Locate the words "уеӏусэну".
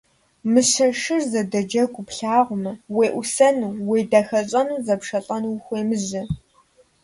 2.95-3.73